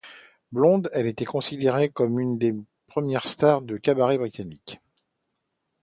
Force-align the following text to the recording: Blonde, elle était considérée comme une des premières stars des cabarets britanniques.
Blonde, 0.51 0.89
elle 0.93 1.05
était 1.05 1.25
considérée 1.25 1.89
comme 1.91 2.19
une 2.19 2.39
des 2.39 2.55
premières 2.87 3.27
stars 3.27 3.61
des 3.61 3.79
cabarets 3.79 4.17
britanniques. 4.17 4.81